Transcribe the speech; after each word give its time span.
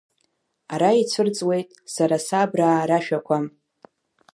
Ара 0.73 0.89
ицәырҵуеит 1.01 1.67
сара 1.93 2.17
сабраа 2.27 2.87
рашәақәа! 2.89 3.37